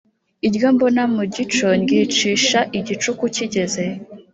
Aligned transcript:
Iryo 0.47 0.67
mbona 0.75 1.01
mu 1.15 1.23
gico 1.33 1.67
ndyicisha 1.81 2.59
igicuku 2.79 3.23
kigeze, 3.35 3.83